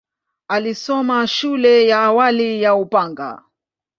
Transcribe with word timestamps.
Alisoma 0.47 1.27
shule 1.27 1.87
ya 1.87 1.99
awali 2.01 2.61
ya 2.61 2.75
Upanga. 2.75 3.41